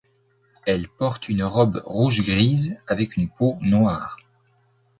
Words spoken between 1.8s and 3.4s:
rouge-grise avec une